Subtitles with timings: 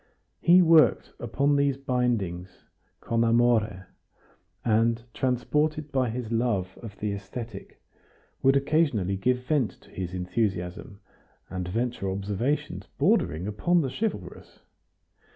[0.39, 2.63] He worked upon these bindings
[3.01, 3.85] con amore,
[4.65, 7.79] and, transported by his love of the aesthetic,
[8.41, 11.01] would occasionally give vent to his enthusiasm,
[11.51, 14.61] and venture observations bordering upon the chivalrous.